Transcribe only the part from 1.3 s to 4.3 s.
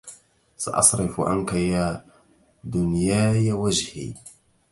يا دنياي وجهي